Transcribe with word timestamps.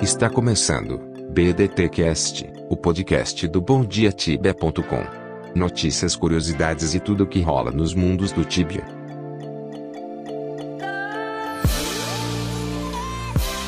Está 0.00 0.30
começando 0.30 1.00
BDTcast, 1.30 2.48
o 2.70 2.76
podcast 2.76 3.48
do 3.48 3.60
BomDiaTibia.com. 3.60 5.04
Notícias, 5.56 6.14
curiosidades 6.14 6.94
e 6.94 7.00
tudo 7.00 7.24
o 7.24 7.26
que 7.26 7.40
rola 7.40 7.72
nos 7.72 7.94
mundos 7.94 8.30
do 8.30 8.44
Tibia. 8.44 8.84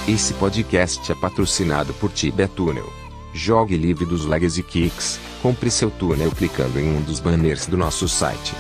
Esse 0.07 0.33
podcast 0.35 1.11
é 1.11 1.17
patrocinado 1.17 1.93
por 1.95 2.13
Tibia 2.13 2.47
Tunnel. 2.47 2.89
Jogue 3.35 3.77
livre 3.77 4.07
dos 4.07 4.25
Legacy 4.25 4.63
Kicks. 4.63 5.19
Compre 5.43 5.69
seu 5.69 5.91
túnel 5.91 6.31
clicando 6.31 6.79
em 6.79 6.97
um 6.97 7.03
dos 7.03 7.19
banners 7.19 7.67
do 7.67 7.77
nosso 7.77 8.09
site. 8.09 8.55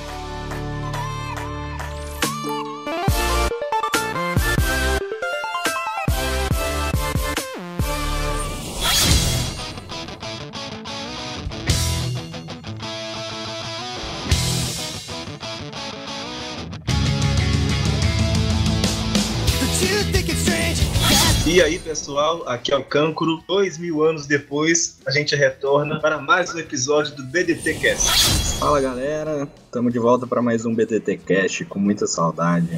E 21.46 21.62
aí, 21.62 21.78
pessoal, 21.78 22.46
aqui 22.46 22.70
é 22.70 22.76
o 22.76 22.84
Cancro. 22.84 23.42
Dois 23.48 23.78
mil 23.78 24.04
anos 24.04 24.26
depois, 24.26 24.98
a 25.06 25.10
gente 25.10 25.34
retorna 25.34 25.98
para 25.98 26.18
mais 26.18 26.54
um 26.54 26.58
episódio 26.58 27.16
do 27.16 27.24
BDT 27.24 27.74
Cast. 27.74 28.58
Fala 28.58 28.78
galera, 28.78 29.48
estamos 29.64 29.90
de 29.90 29.98
volta 29.98 30.26
para 30.26 30.42
mais 30.42 30.66
um 30.66 30.74
BDT 30.74 31.16
Cast 31.16 31.64
com 31.64 31.78
muita 31.78 32.06
saudade. 32.06 32.68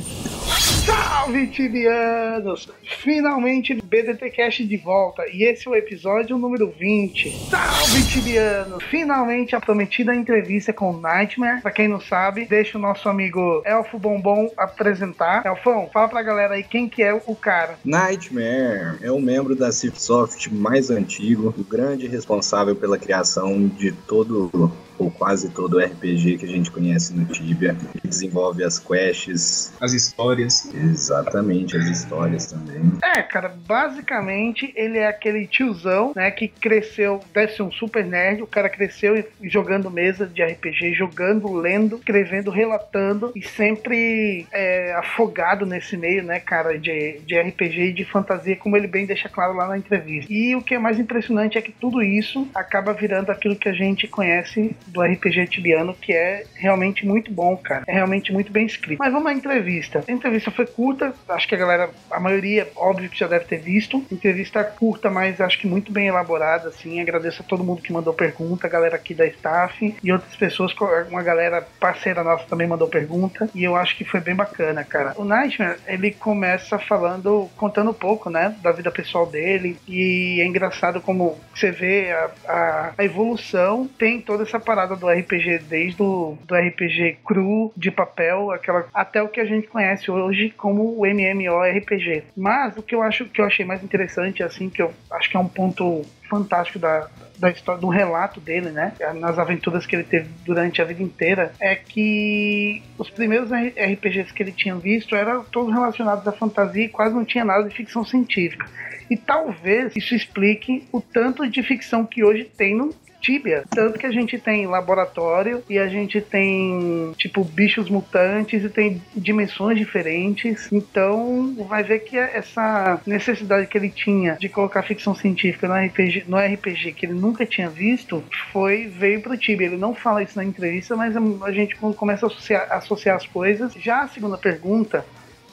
Salve 0.84 1.46
tibianos! 1.46 2.68
Finalmente 2.82 3.74
BDT 3.74 4.30
Cast 4.30 4.64
de 4.66 4.76
volta 4.76 5.22
e 5.32 5.44
esse 5.44 5.68
é 5.68 5.70
o 5.70 5.76
episódio 5.76 6.36
número 6.36 6.72
20. 6.76 7.30
Salve 7.48 8.02
tibianos! 8.08 8.82
Finalmente 8.84 9.54
a 9.54 9.60
prometida 9.60 10.14
entrevista 10.14 10.72
com 10.72 10.96
Nightmare. 10.96 11.62
Pra 11.62 11.70
quem 11.70 11.86
não 11.86 12.00
sabe, 12.00 12.46
deixa 12.46 12.76
o 12.76 12.80
nosso 12.80 13.08
amigo 13.08 13.62
Elfo 13.64 13.98
Bombom 13.98 14.50
apresentar. 14.56 15.46
Elfão, 15.46 15.88
fala 15.92 16.08
pra 16.08 16.22
galera 16.22 16.54
aí 16.54 16.64
quem 16.64 16.88
que 16.88 17.02
é 17.02 17.14
o 17.14 17.36
cara. 17.36 17.78
Nightmare 17.84 18.98
é 19.00 19.12
um 19.12 19.20
membro 19.20 19.54
da 19.54 19.70
Cipsoft 19.70 20.52
mais 20.52 20.90
antigo, 20.90 21.54
o 21.56 21.64
grande 21.64 22.08
responsável 22.08 22.74
pela 22.74 22.98
criação 22.98 23.68
de 23.68 23.92
todo 23.92 24.72
ou 24.98 25.10
quase 25.10 25.50
todo 25.50 25.78
RPG 25.78 26.38
que 26.38 26.44
a 26.44 26.48
gente 26.48 26.70
conhece 26.70 27.14
no 27.14 27.24
Tibia, 27.26 27.76
que 28.00 28.08
desenvolve 28.08 28.64
as 28.64 28.78
quests, 28.78 29.72
as 29.80 29.92
histórias. 29.92 30.72
Exatamente, 30.74 31.76
as 31.76 31.86
histórias 31.86 32.46
também. 32.46 32.82
É, 33.02 33.22
cara, 33.22 33.54
basicamente 33.66 34.72
ele 34.76 34.98
é 34.98 35.06
aquele 35.06 35.46
tiozão, 35.46 36.12
né, 36.14 36.30
que 36.30 36.48
cresceu, 36.48 37.20
deve 37.32 37.52
ser 37.52 37.62
um 37.62 37.72
super 37.72 38.04
nerd, 38.04 38.42
o 38.42 38.46
cara 38.46 38.68
cresceu 38.68 39.24
jogando 39.42 39.90
mesa 39.90 40.26
de 40.26 40.42
RPG, 40.42 40.94
jogando, 40.94 41.52
lendo, 41.52 41.96
escrevendo, 41.96 42.50
relatando 42.50 43.32
e 43.34 43.42
sempre 43.42 44.46
é, 44.52 44.94
afogado 44.94 45.66
nesse 45.66 45.96
meio, 45.96 46.22
né, 46.22 46.40
cara, 46.40 46.78
de, 46.78 47.20
de 47.26 47.40
RPG 47.40 47.80
e 47.82 47.92
de 47.92 48.04
fantasia, 48.04 48.56
como 48.56 48.76
ele 48.76 48.86
bem 48.86 49.06
deixa 49.06 49.28
claro 49.28 49.54
lá 49.54 49.68
na 49.68 49.78
entrevista. 49.78 50.32
E 50.32 50.54
o 50.54 50.62
que 50.62 50.74
é 50.74 50.78
mais 50.78 50.98
impressionante 50.98 51.58
é 51.58 51.62
que 51.62 51.72
tudo 51.72 52.02
isso 52.02 52.48
acaba 52.54 52.92
virando 52.92 53.30
aquilo 53.30 53.56
que 53.56 53.68
a 53.68 53.72
gente 53.72 54.06
conhece 54.06 54.74
do 54.86 55.02
RPG 55.02 55.46
tibiano, 55.48 55.94
que 55.94 56.12
é 56.12 56.44
realmente 56.54 57.06
muito 57.06 57.32
bom, 57.32 57.56
cara. 57.56 57.84
É 57.86 57.92
realmente 57.92 58.32
muito 58.32 58.52
bem 58.52 58.66
escrito. 58.66 58.98
Mas 58.98 59.12
vamos 59.12 59.30
à 59.30 59.34
entrevista. 59.34 60.04
A 60.06 60.12
entrevista 60.12 60.50
foi 60.50 60.66
curta, 60.66 61.14
acho 61.28 61.48
que 61.48 61.54
a 61.54 61.58
galera, 61.58 61.90
a 62.10 62.20
maioria, 62.20 62.68
óbvio 62.76 63.10
que 63.10 63.18
já 63.18 63.26
deve 63.26 63.44
ter 63.44 63.58
visto. 63.58 64.04
Entrevista 64.10 64.62
curta, 64.64 65.10
mas 65.10 65.40
acho 65.40 65.58
que 65.58 65.66
muito 65.66 65.92
bem 65.92 66.08
elaborada, 66.08 66.68
assim. 66.68 67.00
Agradeço 67.00 67.42
a 67.42 67.44
todo 67.44 67.64
mundo 67.64 67.82
que 67.82 67.92
mandou 67.92 68.12
pergunta, 68.12 68.66
a 68.66 68.70
galera 68.70 68.96
aqui 68.96 69.14
da 69.14 69.26
staff 69.26 69.94
e 70.02 70.12
outras 70.12 70.34
pessoas, 70.36 70.74
uma 71.10 71.22
galera 71.22 71.66
parceira 71.80 72.22
nossa 72.22 72.44
também 72.44 72.66
mandou 72.66 72.88
pergunta. 72.88 73.48
E 73.54 73.64
eu 73.64 73.76
acho 73.76 73.96
que 73.96 74.04
foi 74.04 74.20
bem 74.20 74.34
bacana, 74.34 74.84
cara. 74.84 75.14
O 75.16 75.24
Nightmare, 75.24 75.78
ele 75.86 76.10
começa 76.12 76.78
falando, 76.78 77.48
contando 77.56 77.90
um 77.90 77.94
pouco, 77.94 78.30
né, 78.30 78.54
da 78.62 78.72
vida 78.72 78.90
pessoal 78.90 79.26
dele. 79.26 79.76
E 79.86 80.40
é 80.40 80.46
engraçado 80.46 81.00
como 81.00 81.38
você 81.54 81.70
vê 81.70 82.12
a, 82.12 82.30
a, 82.46 82.92
a 82.98 83.04
evolução, 83.04 83.88
tem 83.98 84.20
toda 84.20 84.42
essa 84.42 84.60
parada 84.72 84.96
do 84.96 85.06
RPG, 85.06 85.64
desde 85.68 86.02
o 86.02 86.38
do 86.46 86.54
RPG 86.54 87.18
cru, 87.26 87.70
de 87.76 87.90
papel, 87.90 88.50
aquela, 88.50 88.86
até 88.94 89.22
o 89.22 89.28
que 89.28 89.38
a 89.38 89.44
gente 89.44 89.66
conhece 89.66 90.10
hoje 90.10 90.48
como 90.56 90.98
o 90.98 91.04
MMORPG. 91.04 92.24
Mas 92.34 92.78
o 92.78 92.82
que 92.82 92.94
eu 92.94 93.02
acho 93.02 93.26
que 93.26 93.42
eu 93.42 93.44
achei 93.44 93.66
mais 93.66 93.84
interessante, 93.84 94.42
assim, 94.42 94.70
que 94.70 94.80
eu 94.80 94.90
acho 95.10 95.28
que 95.28 95.36
é 95.36 95.40
um 95.40 95.46
ponto 95.46 96.02
fantástico 96.30 96.78
da, 96.78 97.06
da 97.38 97.50
história, 97.50 97.82
do 97.82 97.88
relato 97.88 98.40
dele, 98.40 98.70
né? 98.70 98.94
Nas 99.16 99.38
aventuras 99.38 99.84
que 99.84 99.94
ele 99.94 100.04
teve 100.04 100.30
durante 100.42 100.80
a 100.80 100.86
vida 100.86 101.02
inteira, 101.02 101.52
é 101.60 101.74
que 101.74 102.82
os 102.96 103.10
primeiros 103.10 103.50
RPGs 103.52 104.32
que 104.32 104.42
ele 104.42 104.52
tinha 104.52 104.74
visto 104.76 105.14
eram 105.14 105.44
todos 105.44 105.70
relacionados 105.70 106.26
à 106.26 106.32
fantasia 106.32 106.86
e 106.86 106.88
quase 106.88 107.14
não 107.14 107.26
tinha 107.26 107.44
nada 107.44 107.68
de 107.68 107.74
ficção 107.74 108.06
científica. 108.06 108.66
E 109.10 109.18
talvez 109.18 109.94
isso 109.94 110.14
explique 110.14 110.88
o 110.90 110.98
tanto 110.98 111.46
de 111.46 111.62
ficção 111.62 112.06
que 112.06 112.24
hoje 112.24 112.44
tem 112.44 112.74
no 112.74 112.94
Tibia. 113.22 113.64
Tanto 113.70 113.98
que 113.98 114.06
a 114.06 114.10
gente 114.10 114.36
tem 114.38 114.66
laboratório 114.66 115.62
e 115.70 115.78
a 115.78 115.86
gente 115.86 116.20
tem, 116.20 117.12
tipo, 117.16 117.44
bichos 117.44 117.88
mutantes 117.88 118.64
e 118.64 118.68
tem 118.68 119.00
dimensões 119.14 119.78
diferentes. 119.78 120.68
Então, 120.72 121.54
vai 121.68 121.84
ver 121.84 122.00
que 122.00 122.18
essa 122.18 123.00
necessidade 123.06 123.66
que 123.68 123.78
ele 123.78 123.90
tinha 123.90 124.34
de 124.34 124.48
colocar 124.48 124.82
ficção 124.82 125.14
científica 125.14 125.68
no 125.68 125.74
RPG, 125.74 126.24
no 126.26 126.36
RPG 126.36 126.92
que 126.92 127.06
ele 127.06 127.14
nunca 127.14 127.46
tinha 127.46 127.70
visto, 127.70 128.22
foi 128.52 128.88
veio 128.88 129.20
pro 129.22 129.36
Tibia. 129.36 129.68
Ele 129.68 129.76
não 129.76 129.94
fala 129.94 130.22
isso 130.22 130.36
na 130.36 130.44
entrevista, 130.44 130.96
mas 130.96 131.14
a 131.16 131.52
gente 131.52 131.76
começa 131.76 132.26
a 132.26 132.28
associar, 132.28 132.66
associar 132.70 133.16
as 133.16 133.26
coisas. 133.26 133.72
Já 133.74 134.02
a 134.02 134.08
segunda 134.08 134.36
pergunta, 134.36 135.06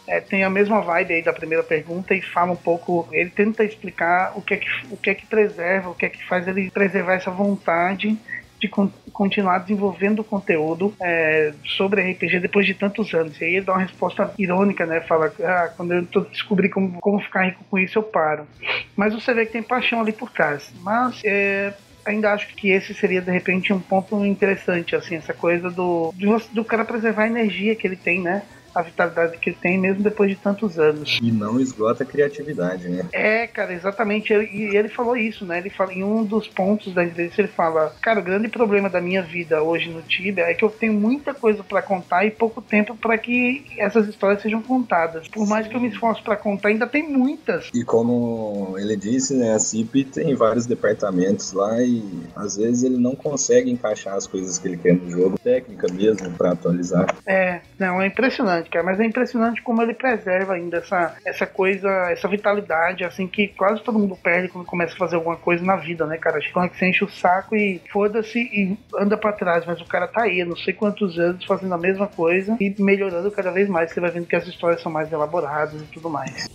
é, 0.09 0.19
tem 0.19 0.43
a 0.43 0.49
mesma 0.49 0.81
vibe 0.81 1.13
aí 1.13 1.21
da 1.21 1.31
primeira 1.31 1.63
pergunta 1.63 2.15
e 2.15 2.21
fala 2.21 2.51
um 2.51 2.55
pouco. 2.55 3.07
Ele 3.11 3.29
tenta 3.29 3.63
explicar 3.63 4.33
o 4.35 4.41
que 4.41 4.55
é 4.55 4.57
que, 4.57 4.67
o 4.89 4.97
que, 4.97 5.09
é 5.11 5.13
que 5.13 5.25
preserva, 5.27 5.89
o 5.89 5.95
que 5.95 6.05
é 6.05 6.09
que 6.09 6.25
faz 6.25 6.47
ele 6.47 6.71
preservar 6.71 7.13
essa 7.13 7.31
vontade 7.31 8.17
de 8.59 8.67
con 8.67 8.91
continuar 9.13 9.59
desenvolvendo 9.59 10.23
conteúdo 10.23 10.93
é, 11.01 11.53
sobre 11.77 12.01
RPG 12.01 12.39
depois 12.39 12.65
de 12.65 12.73
tantos 12.73 13.13
anos. 13.13 13.39
E 13.39 13.43
aí 13.45 13.55
ele 13.55 13.65
dá 13.65 13.73
uma 13.73 13.81
resposta 13.81 14.33
irônica, 14.37 14.85
né? 14.85 15.01
Fala, 15.01 15.31
ah, 15.41 15.71
quando 15.75 15.93
eu 15.93 16.01
descobri 16.25 16.69
como, 16.69 16.99
como 16.99 17.19
ficar 17.19 17.43
rico 17.43 17.63
com 17.69 17.77
isso, 17.77 17.99
eu 17.99 18.03
paro. 18.03 18.47
Mas 18.95 19.13
você 19.13 19.33
vê 19.33 19.45
que 19.45 19.51
tem 19.51 19.63
paixão 19.63 20.01
ali 20.01 20.11
por 20.11 20.31
trás. 20.31 20.73
Mas 20.81 21.21
é, 21.23 21.73
ainda 22.05 22.33
acho 22.33 22.53
que 22.55 22.69
esse 22.69 22.93
seria 22.93 23.21
de 23.21 23.31
repente 23.31 23.71
um 23.71 23.79
ponto 23.79 24.25
interessante, 24.25 24.95
assim, 24.95 25.15
essa 25.15 25.33
coisa 25.33 25.69
do, 25.69 26.13
do, 26.15 26.37
do 26.51 26.65
cara 26.65 26.83
preservar 26.83 27.23
a 27.23 27.27
energia 27.27 27.75
que 27.75 27.85
ele 27.85 27.97
tem, 27.97 28.21
né? 28.21 28.43
A 28.73 28.81
vitalidade 28.81 29.37
que 29.37 29.49
ele 29.49 29.57
tem, 29.61 29.77
mesmo 29.77 30.03
depois 30.03 30.29
de 30.29 30.35
tantos 30.35 30.77
anos. 30.79 31.19
E 31.21 31.31
não 31.31 31.59
esgota 31.59 32.03
a 32.03 32.05
criatividade, 32.05 32.87
né? 32.87 33.05
É, 33.11 33.47
cara, 33.47 33.73
exatamente. 33.73 34.33
E 34.33 34.75
ele 34.75 34.89
falou 34.89 35.15
isso, 35.15 35.45
né? 35.45 35.59
Ele 35.59 35.69
fala, 35.69 35.93
em 35.93 36.03
um 36.03 36.23
dos 36.23 36.47
pontos 36.47 36.93
da 36.93 37.03
entrevista, 37.03 37.41
ele 37.41 37.47
fala: 37.47 37.93
Cara, 38.01 38.19
o 38.19 38.23
grande 38.23 38.47
problema 38.47 38.89
da 38.89 39.01
minha 39.01 39.21
vida 39.21 39.61
hoje 39.61 39.89
no 39.89 40.01
Tibia 40.01 40.43
é 40.43 40.53
que 40.53 40.63
eu 40.63 40.69
tenho 40.69 40.93
muita 40.93 41.33
coisa 41.33 41.63
para 41.63 41.81
contar 41.81 42.25
e 42.25 42.31
pouco 42.31 42.61
tempo 42.61 42.95
para 42.95 43.17
que 43.17 43.65
essas 43.77 44.07
histórias 44.07 44.41
sejam 44.41 44.61
contadas. 44.61 45.27
Por 45.27 45.47
mais 45.47 45.67
que 45.67 45.75
eu 45.75 45.79
me 45.79 45.89
esforce 45.89 46.21
para 46.21 46.35
contar, 46.35 46.69
ainda 46.69 46.87
tem 46.87 47.07
muitas. 47.07 47.69
E 47.73 47.83
como 47.83 48.75
ele 48.77 48.95
disse, 48.95 49.35
né? 49.35 49.53
A 49.53 49.59
CIP 49.59 50.03
tem 50.05 50.35
vários 50.35 50.65
departamentos 50.65 51.53
lá 51.53 51.81
e 51.81 52.03
às 52.35 52.57
vezes 52.57 52.83
ele 52.83 52.97
não 52.97 53.15
consegue 53.15 53.71
encaixar 53.71 54.15
as 54.15 54.27
coisas 54.27 54.57
que 54.57 54.67
ele 54.67 54.77
quer 54.77 54.95
no 54.95 55.09
jogo, 55.09 55.39
técnica 55.39 55.87
mesmo, 55.91 56.31
para 56.31 56.51
atualizar. 56.51 57.15
É, 57.25 57.61
não, 57.77 58.01
é 58.01 58.07
impressionante 58.07 58.58
cara. 58.67 58.83
Mas 58.83 58.99
é 58.99 59.05
impressionante 59.05 59.61
como 59.61 59.81
ele 59.81 59.93
preserva 59.93 60.53
ainda 60.53 60.77
essa, 60.77 61.15
essa 61.23 61.45
coisa, 61.45 61.89
essa 62.11 62.27
vitalidade, 62.27 63.03
assim, 63.03 63.27
que 63.27 63.49
quase 63.49 63.83
todo 63.83 63.99
mundo 63.99 64.15
perde 64.15 64.49
quando 64.49 64.65
começa 64.65 64.95
a 64.95 64.97
fazer 64.97 65.15
alguma 65.15 65.37
coisa 65.37 65.63
na 65.63 65.75
vida, 65.75 66.05
né, 66.05 66.17
cara? 66.17 66.37
Acho 66.37 66.47
que 66.51 66.53
você 66.53 66.87
enche 66.87 67.03
o 67.03 67.09
saco 67.09 67.55
e 67.55 67.81
foda-se 67.91 68.39
e 68.39 68.77
anda 68.97 69.15
para 69.15 69.33
trás, 69.33 69.65
mas 69.65 69.79
o 69.79 69.85
cara 69.85 70.07
tá 70.07 70.23
aí, 70.23 70.43
não 70.43 70.57
sei 70.57 70.73
quantos 70.73 71.19
anos, 71.19 71.45
fazendo 71.45 71.73
a 71.73 71.77
mesma 71.77 72.07
coisa 72.07 72.57
e 72.59 72.73
melhorando 72.79 73.31
cada 73.31 73.51
vez 73.51 73.69
mais. 73.69 73.91
Você 73.91 73.99
vai 73.99 74.09
vendo 74.09 74.27
que 74.27 74.35
as 74.35 74.47
histórias 74.47 74.81
são 74.81 74.91
mais 74.91 75.11
elaboradas 75.11 75.81
e 75.81 75.85
tudo 75.85 76.09
mais. 76.09 76.47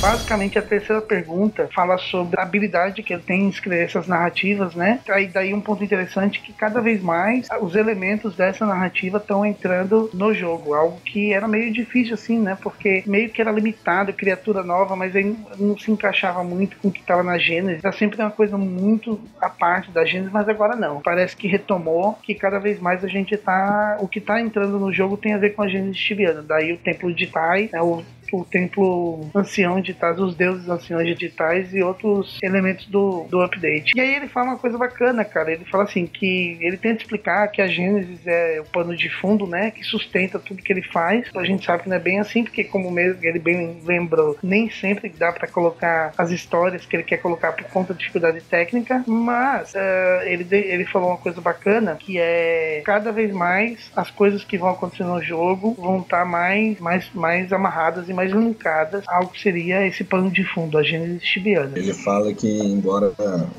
Basicamente, 0.00 0.58
a 0.58 0.62
terceira 0.62 1.02
pergunta 1.02 1.68
fala 1.74 1.98
sobre 1.98 2.38
a 2.38 2.42
habilidade 2.42 3.02
que 3.02 3.12
ele 3.12 3.22
tem 3.22 3.42
em 3.42 3.48
escrever 3.48 3.84
essas 3.84 4.06
narrativas, 4.06 4.74
né? 4.74 5.00
Aí 5.08 5.26
daí 5.26 5.52
um 5.52 5.60
ponto 5.60 5.82
interessante 5.82 6.40
que 6.40 6.52
cada 6.52 6.80
vez 6.80 7.02
mais 7.02 7.48
os 7.60 7.74
elementos 7.74 8.36
dessa 8.36 8.64
narrativa 8.64 9.18
estão 9.18 9.44
entrando 9.44 10.10
no 10.14 10.32
jogo, 10.32 10.74
algo 10.74 11.00
que 11.00 11.32
era 11.32 11.48
meio 11.48 11.72
difícil 11.72 12.14
assim, 12.14 12.38
né? 12.38 12.56
Porque 12.60 13.02
meio 13.06 13.30
que 13.30 13.40
era 13.40 13.50
limitado, 13.50 14.12
criatura 14.12 14.62
nova, 14.62 14.94
mas 14.94 15.14
aí 15.14 15.36
não 15.58 15.76
se 15.76 15.90
encaixava 15.90 16.42
muito 16.44 16.76
com 16.78 16.88
o 16.88 16.92
que 16.92 17.00
estava 17.00 17.22
na 17.22 17.38
Gênesis. 17.38 17.84
Era 17.84 17.92
sempre 17.92 18.20
uma 18.20 18.30
coisa 18.30 18.56
muito 18.56 19.20
à 19.40 19.48
parte 19.48 19.90
da 19.90 20.04
Gênesis, 20.04 20.32
mas 20.32 20.48
agora 20.48 20.76
não. 20.76 21.00
Parece 21.00 21.36
que 21.36 21.48
retomou, 21.48 22.14
que 22.22 22.34
cada 22.34 22.58
vez 22.58 22.80
mais 22.80 23.04
a 23.04 23.08
gente 23.08 23.36
tá. 23.36 23.96
O 24.00 24.08
que 24.08 24.20
tá 24.20 24.40
entrando 24.40 24.78
no 24.78 24.92
jogo 24.92 25.16
tem 25.16 25.34
a 25.34 25.38
ver 25.38 25.50
com 25.50 25.62
a 25.62 25.68
Gênesis 25.68 25.98
tibiana. 25.98 26.42
Daí 26.42 26.72
o 26.72 26.78
Templo 26.78 27.12
de 27.12 27.26
Tai, 27.26 27.68
né? 27.72 27.80
o 27.80 28.04
o 28.32 28.44
templo 28.44 29.28
ancião 29.34 29.80
de 29.80 29.94
Tais, 29.94 30.18
os 30.18 30.34
deuses 30.34 30.68
anciões 30.68 31.16
de 31.16 31.28
Tais 31.28 31.74
e 31.74 31.82
outros 31.82 32.38
elementos 32.42 32.86
do, 32.86 33.24
do 33.28 33.40
update. 33.42 33.92
E 33.96 34.00
aí 34.00 34.14
ele 34.14 34.28
fala 34.28 34.48
uma 34.48 34.58
coisa 34.58 34.76
bacana, 34.78 35.24
cara. 35.24 35.52
Ele 35.52 35.64
fala 35.64 35.84
assim 35.84 36.06
que 36.06 36.58
ele 36.60 36.76
tenta 36.76 37.02
explicar 37.02 37.48
que 37.48 37.62
a 37.62 37.66
Gênesis 37.66 38.26
é 38.26 38.60
o 38.60 38.64
pano 38.64 38.96
de 38.96 39.08
fundo, 39.08 39.46
né? 39.46 39.70
Que 39.70 39.82
sustenta 39.82 40.38
tudo 40.38 40.62
que 40.62 40.72
ele 40.72 40.82
faz. 40.82 41.28
A 41.36 41.44
gente 41.44 41.64
sabe 41.64 41.84
que 41.84 41.88
não 41.88 41.96
é 41.96 42.00
bem 42.00 42.20
assim, 42.20 42.44
porque 42.44 42.64
como 42.64 42.90
mesmo 42.90 43.18
ele 43.22 43.38
bem 43.38 43.80
lembrou, 43.84 44.36
nem 44.42 44.70
sempre 44.70 45.08
dá 45.08 45.32
para 45.32 45.48
colocar 45.48 46.12
as 46.16 46.30
histórias 46.30 46.86
que 46.86 46.96
ele 46.96 47.02
quer 47.02 47.18
colocar 47.18 47.52
por 47.52 47.64
conta 47.64 47.92
da 47.92 47.98
dificuldade 47.98 48.40
técnica, 48.42 49.04
mas 49.06 49.74
uh, 49.74 50.22
ele, 50.24 50.46
ele 50.50 50.84
falou 50.84 51.10
uma 51.10 51.18
coisa 51.18 51.40
bacana 51.40 51.96
que 51.98 52.18
é 52.18 52.82
cada 52.84 53.12
vez 53.12 53.32
mais 53.32 53.90
as 53.96 54.10
coisas 54.10 54.44
que 54.44 54.58
vão 54.58 54.70
acontecer 54.70 55.04
no 55.04 55.22
jogo 55.22 55.74
vão 55.74 56.00
estar 56.00 56.20
tá 56.20 56.24
mais, 56.24 56.78
mais, 56.80 57.10
mais 57.12 57.52
amarradas 57.52 58.08
e 58.08 58.12
mais 58.18 58.32
linkadas 58.32 59.04
ao 59.06 59.28
que 59.28 59.40
seria 59.40 59.86
esse 59.86 60.02
pano 60.02 60.28
de 60.28 60.42
fundo, 60.42 60.76
a 60.76 60.82
Gênesis 60.82 61.22
tibiana. 61.22 61.78
Ele 61.78 61.94
fala 61.94 62.34
que, 62.34 62.48
embora 62.48 63.12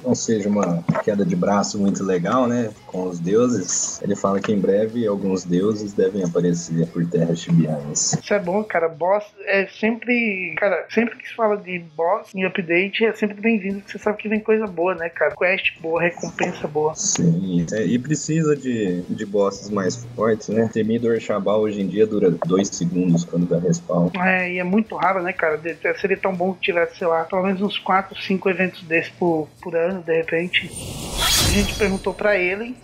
não 0.04 0.14
seja 0.14 0.50
uma 0.50 0.84
queda 1.02 1.26
de 1.26 1.34
braço 1.34 1.80
muito 1.80 2.04
legal, 2.04 2.46
né, 2.46 2.70
com 2.86 3.04
os 3.04 3.20
deuses, 3.20 4.02
ele 4.02 4.18
fala 4.18 4.42
que 4.42 4.52
em 4.52 4.60
breve 4.60 5.08
alguns 5.08 5.46
deuses 5.46 5.94
devem 5.94 6.24
aparecer 6.24 6.86
por 6.88 7.06
terras 7.06 7.40
tibianas. 7.40 8.18
Isso 8.22 8.34
é 8.34 8.40
bom, 8.40 8.62
cara. 8.66 8.90
Boss 8.90 9.24
é 9.46 9.66
sempre. 9.68 10.56
Cara, 10.58 10.86
sempre 10.90 11.18
que 11.18 11.30
se 11.30 11.36
fala 11.36 11.56
de 11.56 11.80
boss 11.96 12.34
em 12.36 12.44
update 12.44 13.06
é 13.06 13.14
sempre 13.14 13.40
bem-vindo, 13.40 13.78
porque 13.80 13.94
você 13.94 14.00
sabe 14.00 14.18
que 14.18 14.28
vem 14.28 14.42
coisa 14.42 14.68
boa, 14.68 14.94
né, 14.96 15.08
cara? 15.08 15.36
Quest 15.38 15.80
boa, 15.80 16.02
recompensa 16.02 16.68
boa. 16.68 16.94
Sim, 16.96 17.66
é, 17.72 17.86
e 17.86 17.98
precisa 17.98 18.56
de, 18.58 19.04
de 19.04 19.26
bosses 19.26 19.70
mais 19.70 20.06
fortes, 20.16 20.50
né? 20.50 20.70
Temidor 20.74 21.20
Shabal 21.22 21.62
hoje 21.62 21.82
em 21.82 21.88
dia 21.88 22.06
dura 22.06 22.30
dois 22.46 22.68
segundos 22.68 23.24
quando 23.24 23.48
dá 23.48 23.60
respawn. 23.60 24.10
É, 24.16 24.49
e 24.54 24.60
é 24.60 24.64
muito 24.64 24.96
raro, 24.96 25.22
né, 25.22 25.34
cara? 25.34 25.58
De, 25.58 25.76
seria 26.00 26.18
tão 26.18 26.34
bom 26.34 26.54
que 26.54 26.62
tivesse, 26.62 26.98
sei 26.98 27.08
lá, 27.08 27.24
pelo 27.24 27.44
menos 27.44 27.62
uns 27.62 27.78
4, 27.78 28.20
5 28.22 28.50
eventos 28.50 28.84
desses 28.84 29.12
por, 29.12 29.48
por 29.62 29.76
ano, 29.76 30.02
de 30.02 30.16
repente. 30.16 30.70
A 31.48 31.52
gente 31.52 31.76
perguntou 31.76 32.14
para 32.14 32.38
ele 32.38 32.76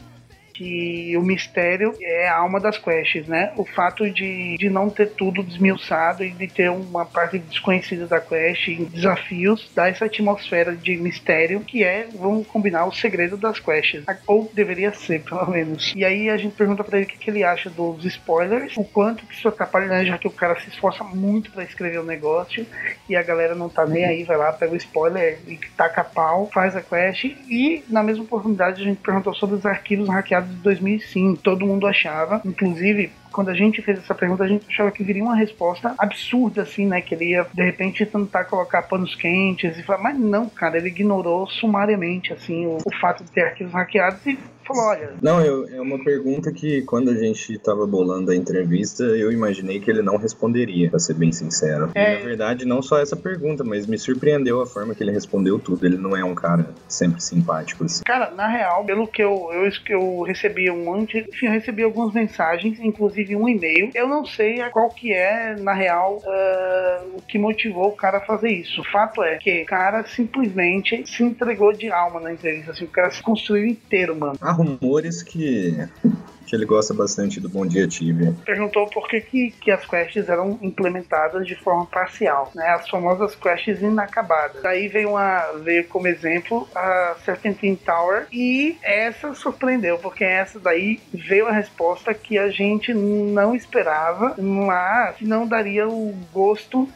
que 0.56 1.16
o 1.18 1.22
mistério 1.22 1.94
é 2.02 2.30
a 2.30 2.38
alma 2.38 2.60
das 2.60 2.78
quests, 2.78 3.28
né? 3.28 3.52
O 3.58 3.66
fato 3.66 4.10
de, 4.10 4.56
de 4.58 4.70
não 4.70 4.90
ter 4.90 5.10
tudo 5.12 5.44
desmiuçado 5.44 6.24
e 6.24 6.32
de 6.32 6.48
ter 6.48 6.72
uma 6.72 7.06
parte 7.06 7.38
desconhecida 7.38 8.08
da 8.08 8.22
quest 8.22 8.70
em 8.70 8.86
desafios, 8.86 9.70
dá 9.76 9.90
essa 9.90 10.06
atmosfera 10.06 10.76
de 10.76 10.96
mistério 10.96 11.60
que 11.60 11.84
é, 11.84 12.08
vamos 12.14 12.48
combinar, 12.48 12.86
o 12.86 12.94
segredo 12.94 13.36
das 13.36 13.60
quests. 13.60 14.04
Ou 14.26 14.50
deveria 14.54 14.94
ser, 14.94 15.22
pelo 15.24 15.50
menos. 15.50 15.94
E 15.96 16.06
aí 16.06 16.30
a 16.30 16.38
gente 16.38 16.56
pergunta 16.56 16.84
para 16.84 16.98
ele 16.98 17.06
o 17.06 17.10
que, 17.10 17.18
que, 17.18 17.30
ele 17.30 17.44
acha 17.44 17.70
dos 17.70 18.06
spoilers, 18.06 18.78
o 18.78 18.84
quanto 18.84 19.26
que 19.26 19.34
isso 19.34 19.48
atrapalha, 19.48 19.88
né? 19.88 20.06
Já 20.06 20.18
que 20.18 20.28
o 20.28 20.32
cara 20.32 20.58
se 20.60 20.70
esforça 20.70 21.04
muito 21.04 21.52
para 21.52 21.64
escrever 21.64 22.00
o 22.00 22.04
um 22.04 22.06
negócio 22.06 22.66
e 23.10 23.16
a 23.16 23.24
galera 23.24 23.56
não 23.56 23.68
tá 23.68 23.86
nem 23.86 24.06
aí, 24.06 24.24
vai 24.24 24.38
lá, 24.38 24.54
pega 24.54 24.74
o 24.74 24.78
spoiler 24.78 25.40
e 25.48 25.60
taca 25.76 26.04
pau, 26.04 26.50
faz 26.54 26.76
a 26.76 26.82
quest. 26.82 27.26
E 27.26 27.84
na 27.90 28.02
mesma 28.02 28.24
oportunidade 28.24 28.82
a 28.82 28.86
gente 28.86 29.02
perguntou 29.02 29.34
sobre 29.34 29.56
os 29.58 29.66
arquivos 29.66 30.08
hackeados 30.08 30.45
de 30.46 30.56
2005. 30.56 31.42
Todo 31.42 31.66
mundo 31.66 31.88
achava, 31.88 32.42
inclusive 32.46 33.12
quando 33.36 33.50
a 33.50 33.54
gente 33.54 33.82
fez 33.82 34.00
essa 34.00 34.16
pergunta, 34.16 34.46
a 34.46 34.48
gente 34.48 34.66
achava 34.70 34.90
que 34.92 35.04
viria 35.04 35.22
uma 35.22 35.36
resposta 35.36 35.94
absurda, 35.98 36.62
assim, 36.62 36.86
né? 36.86 37.02
Que 37.02 37.16
ele 37.16 37.32
ia, 37.32 37.46
de 37.54 37.62
repente, 37.62 38.06
tentar 38.06 38.46
colocar 38.46 38.84
panos 38.84 39.14
quentes 39.14 39.78
e 39.78 39.84
falar, 39.84 40.02
mas 40.02 40.18
não, 40.18 40.48
cara, 40.48 40.78
ele 40.78 40.88
ignorou 40.88 41.46
sumariamente, 41.46 42.32
assim, 42.32 42.66
o, 42.66 42.78
o 42.78 42.96
fato 43.02 43.26
de 43.26 43.32
ter 43.32 43.42
arquivos 43.42 43.74
hackeados 43.74 44.26
e 44.26 44.40
falou, 44.66 44.84
olha. 44.84 45.14
Não, 45.22 45.42
eu, 45.42 45.68
é 45.70 45.82
uma 45.82 46.04
pergunta 46.04 46.52
que 46.52 46.82
quando 46.84 47.10
a 47.10 47.16
gente 47.16 47.58
tava 47.60 47.86
bolando 47.86 48.32
a 48.32 48.36
entrevista, 48.36 49.04
eu 49.04 49.32
imaginei 49.32 49.80
que 49.80 49.90
ele 49.90 50.02
não 50.02 50.18
responderia, 50.18 50.90
pra 50.90 51.00
ser 51.00 51.14
bem 51.14 51.32
sincero. 51.32 51.92
É... 51.96 52.16
E, 52.16 52.20
na 52.20 52.26
verdade, 52.26 52.66
não 52.66 52.82
só 52.82 53.00
essa 53.00 53.16
pergunta, 53.16 53.64
mas 53.64 53.88
me 53.88 53.98
surpreendeu 53.98 54.62
a 54.62 54.66
forma 54.66 54.94
que 54.94 55.04
ele 55.04 55.12
respondeu 55.12 55.60
tudo. 55.60 55.86
Ele 55.86 55.98
não 55.98 56.16
é 56.16 56.24
um 56.24 56.36
cara 56.36 56.70
sempre 56.88 57.22
simpático, 57.22 57.84
assim. 57.84 58.04
Cara, 58.04 58.32
na 58.32 58.48
real, 58.48 58.84
pelo 58.84 59.08
que 59.08 59.24
eu, 59.24 59.50
eu, 59.54 59.70
eu 59.90 60.22
recebi 60.24 60.70
um 60.70 60.84
monte, 60.84 61.26
enfim, 61.30 61.48
eu 61.48 61.52
recebi 61.52 61.84
algumas 61.84 62.14
mensagens, 62.14 62.80
inclusive 62.80 63.36
um 63.36 63.48
e-mail. 63.48 63.92
Eu 63.94 64.08
não 64.08 64.26
sei 64.26 64.64
qual 64.72 64.90
que 64.90 65.14
é, 65.14 65.56
na 65.60 65.74
real, 65.74 66.18
uh, 66.18 67.18
o 67.18 67.22
que 67.22 67.38
motivou 67.38 67.90
o 67.90 67.96
cara 67.96 68.18
a 68.18 68.22
fazer 68.22 68.50
isso. 68.50 68.82
O 68.82 68.92
fato 68.92 69.24
é 69.24 69.38
que 69.38 69.64
o 69.64 69.66
cara 69.66 70.06
simplesmente 70.06 71.04
se 71.06 71.24
entregou 71.24 71.74
de 71.74 71.92
alma 71.92 72.20
na 72.20 72.34
entrevista, 72.34 72.72
assim, 72.72 72.86
o 72.86 72.90
cara 72.90 73.12
se 73.12 73.22
construiu 73.22 73.68
inteiro, 73.68 74.16
mano. 74.16 74.38
Ah, 74.42 74.55
rumores 74.56 75.22
que 75.22 75.88
que 76.46 76.56
ele 76.56 76.66
gosta 76.66 76.94
bastante 76.94 77.40
do 77.40 77.50
Bom 77.50 77.66
Dia 77.66 77.88
Tibia. 77.88 78.34
Perguntou 78.46 78.88
por 78.88 79.08
que, 79.08 79.20
que, 79.20 79.52
que, 79.52 79.72
as 79.72 79.86
quests 79.86 80.30
eram 80.30 80.58
implementadas 80.62 81.46
de 81.46 81.56
forma 81.56 81.86
parcial, 81.86 82.52
né? 82.56 82.68
As 82.70 82.88
famosas 82.88 83.36
quests 83.36 83.82
inacabadas. 83.82 84.62
Daí 84.62 84.88
veio, 84.88 85.10
uma, 85.10 85.40
veio 85.64 85.88
como 85.88 86.08
exemplo 86.08 86.68
a 86.76 87.16
Serpentine 87.26 87.76
Tower 87.76 88.28
e 88.32 88.78
essa 88.84 89.34
surpreendeu, 89.34 89.98
porque 89.98 90.24
essa 90.24 90.60
daí 90.60 91.00
veio 91.12 91.48
a 91.48 91.52
resposta 91.52 92.14
que 92.14 92.38
a 92.38 92.50
gente 92.50 92.94
não 92.94 93.56
esperava, 93.56 94.36
mas 94.38 95.20
não 95.22 95.48
daria 95.48 95.88
o 95.88 96.14
gosto 96.32 96.88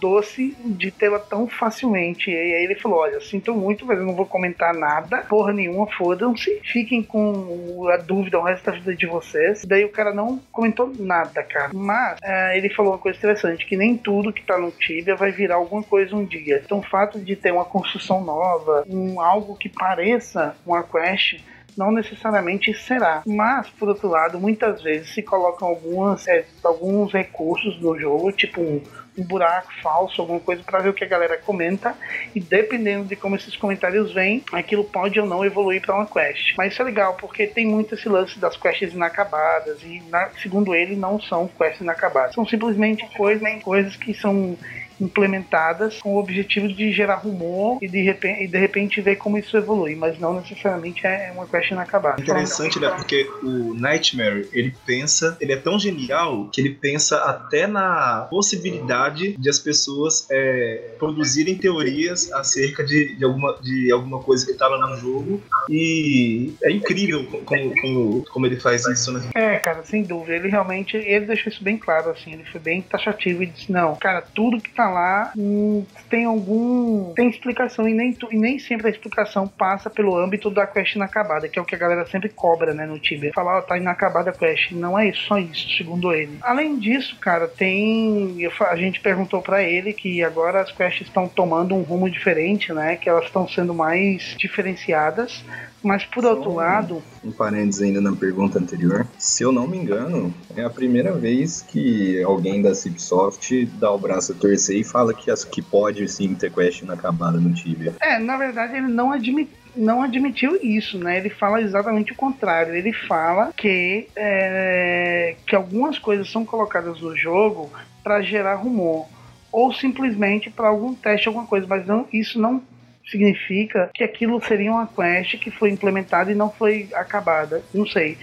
doce 0.00 0.56
de 0.64 0.90
tê-la 0.90 1.18
tão 1.18 1.46
facilmente. 1.46 2.30
E 2.30 2.34
aí 2.34 2.64
ele 2.64 2.74
falou: 2.74 3.00
Olha, 3.00 3.20
sinto 3.20 3.54
muito, 3.54 3.84
mas 3.86 3.98
eu 3.98 4.06
não 4.06 4.14
vou 4.14 4.26
comentar 4.26 4.74
nada, 4.74 5.18
porra 5.28 5.52
nenhuma, 5.52 5.86
fodam-se, 5.86 6.60
fiquem 6.64 7.02
com 7.02 7.88
a 7.88 7.96
dúvida 7.96 8.38
o 8.38 8.42
resto 8.42 8.66
da 8.66 8.72
vida 8.72 8.94
de 8.94 9.06
vocês. 9.06 9.64
Daí 9.64 9.84
o 9.84 9.90
cara 9.90 10.12
não 10.12 10.40
comentou 10.50 10.92
nada, 10.98 11.42
cara. 11.42 11.70
Mas 11.72 12.18
é, 12.22 12.56
ele 12.56 12.70
falou 12.70 12.92
uma 12.92 12.98
coisa 12.98 13.18
interessante: 13.18 13.66
que 13.66 13.76
nem 13.76 13.96
tudo 13.96 14.32
que 14.32 14.42
tá 14.42 14.58
no 14.58 14.70
Tibia 14.70 15.14
vai 15.14 15.30
virar 15.30 15.56
alguma 15.56 15.82
coisa 15.82 16.16
um 16.16 16.24
dia. 16.24 16.62
Então 16.64 16.78
o 16.78 16.82
fato 16.82 17.20
de 17.20 17.36
ter 17.36 17.52
uma 17.52 17.64
construção 17.64 18.22
nova, 18.24 18.84
um 18.88 19.20
algo 19.20 19.56
que 19.56 19.68
pareça 19.68 20.54
uma 20.66 20.82
quest 20.82 21.40
não 21.76 21.92
necessariamente 21.92 22.72
será. 22.74 23.22
Mas, 23.26 23.68
por 23.70 23.88
outro 23.88 24.08
lado, 24.08 24.38
muitas 24.40 24.82
vezes 24.82 25.12
se 25.14 25.22
colocam 25.22 25.68
algumas, 25.68 26.26
é, 26.28 26.44
alguns 26.62 27.12
recursos 27.12 27.80
no 27.80 27.98
jogo, 27.98 28.32
tipo 28.32 28.60
um, 28.60 28.82
um 29.16 29.24
buraco 29.24 29.72
falso, 29.82 30.20
alguma 30.20 30.40
coisa 30.40 30.62
para 30.62 30.80
ver 30.80 30.90
o 30.90 30.94
que 30.94 31.04
a 31.04 31.08
galera 31.08 31.36
comenta 31.38 31.94
e 32.34 32.40
dependendo 32.40 33.04
de 33.06 33.16
como 33.16 33.36
esses 33.36 33.56
comentários 33.56 34.12
vêm, 34.12 34.44
aquilo 34.52 34.84
pode 34.84 35.18
ou 35.20 35.26
não 35.26 35.44
evoluir 35.44 35.80
para 35.80 35.94
uma 35.94 36.06
quest. 36.06 36.54
Mas 36.56 36.72
isso 36.72 36.82
é 36.82 36.84
legal 36.84 37.14
porque 37.14 37.46
tem 37.46 37.66
muito 37.66 37.94
esse 37.94 38.08
lance 38.08 38.38
das 38.38 38.56
quests 38.56 38.92
inacabadas 38.94 39.82
e, 39.82 40.02
na, 40.08 40.30
segundo 40.42 40.74
ele, 40.74 40.96
não 40.96 41.20
são 41.20 41.48
quests 41.48 41.80
inacabadas. 41.80 42.34
São 42.34 42.46
simplesmente 42.46 43.06
coisas, 43.16 43.62
coisas 43.62 43.96
que 43.96 44.14
são 44.14 44.56
implementadas 45.00 45.98
com 46.00 46.14
o 46.14 46.18
objetivo 46.18 46.68
de 46.68 46.92
gerar 46.92 47.16
rumor 47.16 47.78
e 47.82 47.88
de 47.88 48.02
repente, 48.02 48.44
e 48.44 48.46
de 48.46 48.58
repente 48.58 49.00
ver 49.00 49.16
como 49.16 49.38
isso 49.38 49.56
evolui, 49.56 49.94
mas 49.94 50.18
não 50.18 50.34
necessariamente 50.34 51.06
é 51.06 51.32
uma 51.34 51.46
quest 51.46 51.70
inacabada. 51.70 52.20
Interessante, 52.20 52.78
né? 52.78 52.90
Porque 52.90 53.28
o 53.42 53.74
Nightmare, 53.74 54.48
ele 54.52 54.74
pensa, 54.84 55.36
ele 55.40 55.52
é 55.52 55.56
tão 55.56 55.78
genial 55.78 56.48
que 56.52 56.60
ele 56.60 56.74
pensa 56.74 57.16
até 57.24 57.66
na 57.66 58.26
possibilidade 58.30 59.36
de 59.36 59.48
as 59.48 59.58
pessoas 59.58 60.26
é, 60.30 60.94
produzirem 60.98 61.56
teorias 61.56 62.32
acerca 62.32 62.84
de, 62.84 63.16
de, 63.16 63.24
alguma, 63.24 63.58
de 63.60 63.90
alguma 63.92 64.20
coisa 64.20 64.46
que 64.46 64.54
tá 64.54 64.68
lá 64.68 64.88
no 64.88 64.96
jogo 64.96 65.42
e 65.68 66.54
é 66.62 66.70
incrível 66.70 67.24
como, 67.44 67.74
como, 67.80 68.24
como 68.30 68.46
ele 68.46 68.56
faz 68.56 68.86
isso, 68.86 69.12
né? 69.12 69.28
É, 69.34 69.58
cara, 69.58 69.82
sem 69.84 70.02
dúvida. 70.02 70.36
Ele 70.36 70.48
realmente, 70.48 70.96
ele 70.96 71.26
deixou 71.26 71.52
isso 71.52 71.62
bem 71.62 71.78
claro, 71.78 72.10
assim, 72.10 72.32
ele 72.32 72.44
foi 72.44 72.60
bem 72.60 72.82
taxativo 72.82 73.42
e 73.42 73.46
disse, 73.46 73.72
não, 73.72 73.96
cara, 73.96 74.22
tudo 74.22 74.60
que 74.60 74.70
tá 74.70 74.89
lá 74.90 75.32
hum, 75.36 75.84
tem 76.08 76.24
algum. 76.24 77.12
tem 77.14 77.28
explicação 77.28 77.88
e 77.88 77.94
nem, 77.94 78.16
e 78.30 78.36
nem 78.36 78.58
sempre 78.58 78.88
a 78.88 78.90
explicação 78.90 79.46
passa 79.46 79.88
pelo 79.88 80.16
âmbito 80.16 80.50
da 80.50 80.66
quest 80.66 80.94
inacabada, 80.94 81.48
que 81.48 81.58
é 81.58 81.62
o 81.62 81.64
que 81.64 81.74
a 81.74 81.78
galera 81.78 82.06
sempre 82.06 82.28
cobra, 82.28 82.74
né, 82.74 82.86
no 82.86 82.98
Tibia. 82.98 83.32
Falar, 83.32 83.58
ó, 83.58 83.62
tá 83.62 83.76
inacabada 83.76 84.30
a 84.30 84.32
quest. 84.32 84.72
Não 84.72 84.98
é 84.98 85.08
isso, 85.08 85.22
só 85.26 85.38
isso, 85.38 85.76
segundo 85.76 86.12
ele. 86.12 86.38
Além 86.42 86.78
disso, 86.78 87.16
cara, 87.20 87.48
tem. 87.48 88.38
A 88.68 88.76
gente 88.76 89.00
perguntou 89.00 89.40
para 89.40 89.62
ele 89.62 89.92
que 89.92 90.22
agora 90.22 90.60
as 90.60 90.72
quests 90.72 91.06
estão 91.06 91.28
tomando 91.28 91.74
um 91.74 91.82
rumo 91.82 92.10
diferente, 92.10 92.72
né? 92.72 92.96
Que 92.96 93.08
elas 93.08 93.24
estão 93.24 93.48
sendo 93.48 93.74
mais 93.74 94.34
diferenciadas. 94.38 95.44
Mas 95.82 96.04
por 96.04 96.22
Só 96.22 96.34
outro 96.34 96.54
lado. 96.54 97.02
Um 97.24 97.32
parênteses 97.32 97.82
ainda 97.82 98.00
na 98.00 98.14
pergunta 98.14 98.58
anterior. 98.58 99.06
Se 99.18 99.42
eu 99.42 99.50
não 99.50 99.66
me 99.66 99.78
engano, 99.78 100.32
é 100.56 100.62
a 100.62 100.70
primeira 100.70 101.12
vez 101.12 101.62
que 101.62 102.22
alguém 102.22 102.60
da 102.60 102.74
Cipsoft 102.74 103.66
dá 103.78 103.90
o 103.90 103.98
braço 103.98 104.32
a 104.32 104.34
torcer 104.34 104.76
e 104.76 104.84
fala 104.84 105.14
que, 105.14 105.30
as, 105.30 105.44
que 105.44 105.62
pode 105.62 106.06
sim 106.08 106.34
ter 106.34 106.52
quest 106.52 106.82
inacabada 106.82 107.38
no 107.38 107.52
Tibia. 107.54 107.94
É, 108.00 108.18
na 108.18 108.36
verdade 108.36 108.76
ele 108.76 108.88
não 108.88 109.10
admite 109.10 109.60
não 109.76 110.02
admitiu 110.02 110.58
isso, 110.60 110.98
né? 110.98 111.18
Ele 111.18 111.30
fala 111.30 111.60
exatamente 111.60 112.12
o 112.12 112.16
contrário. 112.16 112.74
Ele 112.74 112.92
fala 112.92 113.52
que, 113.56 114.08
é, 114.16 115.36
que 115.46 115.54
algumas 115.54 115.96
coisas 115.96 116.28
são 116.28 116.44
colocadas 116.44 117.00
no 117.00 117.16
jogo 117.16 117.70
para 118.02 118.20
gerar 118.20 118.56
rumor 118.56 119.06
ou 119.52 119.72
simplesmente 119.72 120.50
para 120.50 120.68
algum 120.68 120.94
teste, 120.94 121.28
alguma 121.28 121.46
coisa, 121.46 121.66
mas 121.68 121.86
não, 121.86 122.06
isso 122.12 122.40
não 122.40 122.62
significa 123.10 123.90
que 123.92 124.04
aquilo 124.04 124.40
seria 124.46 124.70
uma 124.70 124.86
quest 124.86 125.38
que 125.38 125.50
foi 125.50 125.70
implementada 125.70 126.30
e 126.30 126.34
não 126.34 126.50
foi 126.50 126.88
acabada. 126.94 127.62
Não 127.74 127.86
sei. 127.86 128.16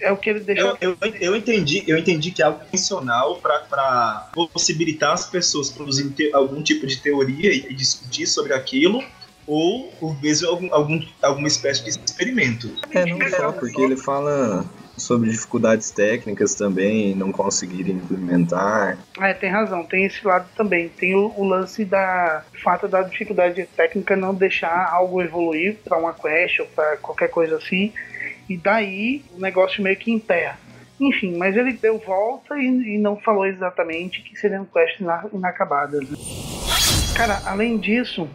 é 0.00 0.10
o 0.10 0.16
que 0.16 0.30
ele 0.30 0.40
deixa. 0.40 0.76
Eu, 0.80 0.96
eu, 1.00 1.14
eu 1.20 1.36
entendi, 1.36 1.84
eu 1.86 1.96
entendi 1.96 2.30
que 2.30 2.42
é 2.42 2.46
algo 2.46 2.62
intencional 2.64 3.36
para 3.36 4.30
possibilitar 4.52 5.12
as 5.12 5.28
pessoas 5.30 5.70
produzirem 5.70 6.32
algum 6.32 6.62
tipo 6.62 6.86
de 6.86 7.00
teoria 7.00 7.52
e 7.52 7.72
discutir 7.74 8.26
sobre 8.26 8.52
aquilo 8.52 9.02
ou 9.46 9.88
por 9.98 10.14
vezes 10.20 10.44
algum, 10.44 10.72
algum, 10.72 11.00
alguma 11.20 11.48
espécie 11.48 11.82
de 11.84 11.90
experimento. 11.90 12.70
É, 12.92 13.06
não 13.06 13.28
só, 13.30 13.52
porque 13.52 13.80
ele 13.80 13.96
fala 13.96 14.64
sobre 14.96 15.30
dificuldades 15.30 15.90
técnicas 15.90 16.54
também, 16.54 17.14
não 17.14 17.32
conseguirem 17.32 17.96
implementar. 17.96 18.98
É, 19.20 19.32
tem 19.34 19.50
razão, 19.50 19.84
tem 19.84 20.04
esse 20.04 20.26
lado 20.26 20.46
também. 20.56 20.88
Tem 20.88 21.14
o, 21.14 21.32
o 21.36 21.44
lance 21.44 21.84
da 21.84 22.44
fato 22.62 22.86
da 22.86 23.02
dificuldade 23.02 23.66
técnica 23.76 24.14
não 24.16 24.34
deixar 24.34 24.88
algo 24.92 25.22
evoluir 25.22 25.78
para 25.84 25.98
uma 25.98 26.12
quest 26.12 26.60
ou 26.60 26.66
para 26.66 26.96
qualquer 26.98 27.28
coisa 27.28 27.56
assim, 27.56 27.92
e 28.48 28.56
daí 28.56 29.24
o 29.36 29.40
negócio 29.40 29.82
meio 29.82 29.96
que 29.96 30.12
emperra. 30.12 30.58
Enfim, 31.00 31.36
mas 31.36 31.56
ele 31.56 31.72
deu 31.72 31.98
volta 31.98 32.56
e, 32.56 32.66
e 32.94 32.98
não 32.98 33.16
falou 33.16 33.44
exatamente 33.46 34.22
que 34.22 34.36
seriam 34.36 34.64
quests 34.64 35.00
inacabadas. 35.32 36.08
Cara, 37.16 37.42
além 37.44 37.76
disso, 37.76 38.28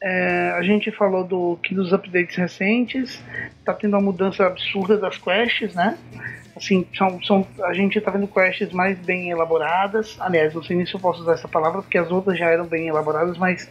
é, 0.00 0.52
a 0.56 0.62
gente 0.62 0.90
falou 0.92 1.24
do 1.24 1.58
que 1.62 1.74
dos 1.74 1.92
updates 1.92 2.36
recentes 2.36 3.20
tá 3.64 3.74
tendo 3.74 3.94
uma 3.94 4.02
mudança 4.02 4.46
absurda 4.46 4.96
das 4.96 5.18
quests, 5.18 5.74
né? 5.74 5.98
Assim, 6.56 6.86
são, 6.96 7.22
são, 7.22 7.46
a 7.64 7.72
gente 7.72 8.00
tá 8.00 8.10
vendo 8.10 8.26
quests 8.26 8.72
mais 8.72 8.98
bem 8.98 9.30
elaboradas. 9.30 10.16
Aliás, 10.20 10.54
não 10.54 10.62
sei 10.62 10.76
nem 10.76 10.86
se 10.86 10.94
eu 10.94 11.00
posso 11.00 11.22
usar 11.22 11.34
essa 11.34 11.48
palavra, 11.48 11.82
porque 11.82 11.98
as 11.98 12.10
outras 12.10 12.38
já 12.38 12.46
eram 12.46 12.66
bem 12.66 12.88
elaboradas, 12.88 13.36
mas 13.38 13.68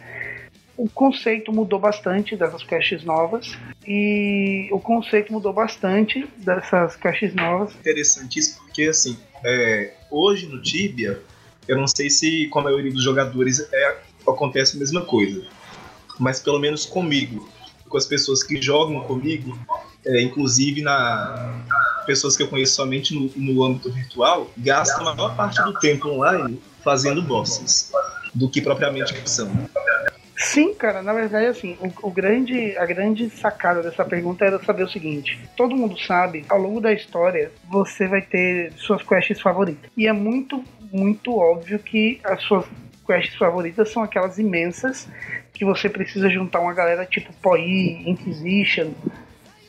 o 0.76 0.88
conceito 0.88 1.52
mudou 1.52 1.78
bastante 1.78 2.36
dessas 2.36 2.62
quests 2.62 3.04
novas. 3.04 3.58
E 3.86 4.68
o 4.70 4.80
conceito 4.80 5.32
mudou 5.32 5.52
bastante 5.52 6.26
dessas 6.36 6.94
quests 6.96 7.34
novas. 7.34 7.74
Interessante 7.74 8.38
isso, 8.38 8.58
porque 8.60 8.84
assim, 8.84 9.18
é, 9.44 9.94
hoje 10.10 10.46
no 10.46 10.60
Tibia, 10.60 11.20
eu 11.66 11.76
não 11.76 11.86
sei 11.86 12.10
se 12.10 12.48
com 12.48 12.60
a 12.60 12.64
maioria 12.64 12.92
dos 12.92 13.02
jogadores 13.02 13.66
é, 13.72 13.96
acontece 14.26 14.76
a 14.76 14.78
mesma 14.78 15.04
coisa 15.04 15.57
mas 16.18 16.40
pelo 16.40 16.58
menos 16.58 16.84
comigo, 16.84 17.48
com 17.88 17.96
as 17.96 18.06
pessoas 18.06 18.42
que 18.42 18.60
jogam 18.60 19.00
comigo, 19.00 19.58
é, 20.06 20.22
inclusive 20.22 20.82
na 20.82 21.64
pessoas 22.06 22.36
que 22.36 22.42
eu 22.42 22.48
conheço 22.48 22.74
somente 22.74 23.14
no, 23.14 23.30
no 23.36 23.62
âmbito 23.62 23.92
virtual, 23.92 24.50
gastam 24.56 25.06
a 25.06 25.14
maior 25.14 25.36
parte 25.36 25.62
do 25.62 25.74
tempo 25.74 26.08
online 26.08 26.58
fazendo 26.82 27.22
bosses 27.22 27.92
do 28.34 28.48
que 28.48 28.62
propriamente 28.62 29.14
são. 29.28 29.50
Sim, 30.38 30.72
cara, 30.72 31.02
na 31.02 31.12
verdade, 31.12 31.46
assim, 31.46 31.76
o, 31.80 32.08
o, 32.08 32.10
grande, 32.10 32.76
a 32.78 32.86
grande 32.86 33.28
sacada 33.28 33.82
dessa 33.82 34.04
pergunta 34.04 34.44
era 34.44 34.62
saber 34.62 34.84
o 34.84 34.88
seguinte: 34.88 35.38
todo 35.56 35.76
mundo 35.76 35.98
sabe, 35.98 36.44
ao 36.48 36.58
longo 36.58 36.80
da 36.80 36.92
história, 36.92 37.50
você 37.68 38.06
vai 38.06 38.22
ter 38.22 38.72
suas 38.76 39.02
quests 39.02 39.40
favoritas. 39.40 39.90
E 39.96 40.06
é 40.06 40.12
muito, 40.12 40.64
muito 40.92 41.36
óbvio 41.36 41.78
que 41.80 42.20
as 42.22 42.40
suas 42.44 42.64
quests 43.08 43.36
favoritas 43.36 43.90
são 43.90 44.02
aquelas 44.02 44.38
imensas 44.38 45.08
que 45.54 45.64
você 45.64 45.88
precisa 45.88 46.28
juntar 46.28 46.60
uma 46.60 46.74
galera 46.74 47.06
tipo 47.06 47.32
POI, 47.40 48.02
Inquisition, 48.06 48.92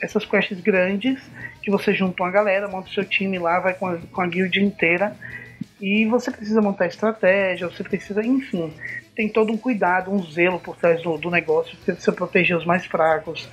essas 0.01 0.25
quests 0.25 0.59
grandes 0.59 1.21
que 1.63 1.71
você 1.71 1.93
junta 1.93 2.21
uma 2.21 2.31
galera, 2.31 2.67
monta 2.67 2.89
o 2.89 2.93
seu 2.93 3.05
time 3.05 3.39
lá, 3.39 3.61
vai 3.61 3.73
com 3.73 3.87
a, 3.87 3.97
com 3.97 4.21
a 4.21 4.27
guild 4.27 4.61
inteira 4.61 5.15
e 5.79 6.05
você 6.05 6.29
precisa 6.29 6.61
montar 6.61 6.87
estratégia, 6.87 7.69
você 7.69 7.81
precisa, 7.81 8.25
enfim, 8.25 8.73
tem 9.15 9.29
todo 9.29 9.53
um 9.53 9.57
cuidado, 9.57 10.11
um 10.11 10.21
zelo 10.29 10.59
por 10.59 10.75
trás 10.75 11.01
do, 11.01 11.17
do 11.17 11.31
negócio, 11.31 11.77
você 11.77 11.93
precisa 11.93 12.11
proteger 12.11 12.57
os 12.57 12.65
mais 12.65 12.85
fracos. 12.85 13.49